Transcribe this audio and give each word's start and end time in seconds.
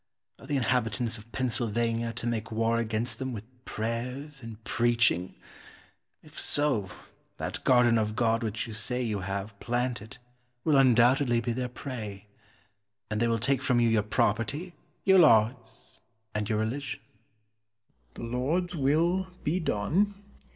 Are 0.39 0.47
the 0.47 0.57
inhabitants 0.57 1.19
of 1.19 1.31
Pennsylvania 1.31 2.11
to 2.13 2.25
make 2.25 2.51
war 2.51 2.79
against 2.79 3.19
them 3.19 3.33
with 3.33 3.43
prayers 3.65 4.41
and 4.41 4.63
preaching? 4.63 5.35
If 6.23 6.39
so, 6.41 6.89
that 7.37 7.63
garden 7.63 7.99
of 7.99 8.15
God 8.15 8.41
which 8.41 8.65
you 8.65 8.73
say 8.73 9.03
you 9.03 9.19
have 9.19 9.59
planted 9.59 10.17
will 10.63 10.75
undoubtedly 10.75 11.39
be 11.39 11.51
their 11.53 11.69
prey, 11.69 12.25
and 13.11 13.19
they 13.21 13.27
will 13.27 13.37
take 13.37 13.61
from 13.61 13.79
you 13.79 13.89
your 13.89 14.01
property, 14.01 14.73
your 15.03 15.19
laws, 15.19 15.99
and 16.33 16.49
your 16.49 16.57
religion. 16.57 16.99
Penn. 18.15 18.25
The 18.31 18.35
Lord's 18.37 18.75
will 18.75 19.27
be 19.43 19.59
done. 19.59 20.15